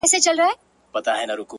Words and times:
لكه 0.05 0.19
ژړا 0.25 0.49
ـ 1.37 1.41